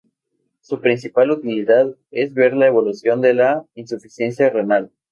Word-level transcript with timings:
Su 0.61 0.81
principal 0.81 1.29
utilidad 1.29 1.95
es 2.09 2.33
ver 2.33 2.55
la 2.55 2.65
evolución 2.65 3.21
de 3.21 3.35
la 3.35 3.67
insuficiencia 3.75 4.49
renal. 4.49 4.89